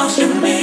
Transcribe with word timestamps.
belongs 0.00 0.16
to 0.16 0.40
me. 0.40 0.59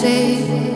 say 0.00 0.67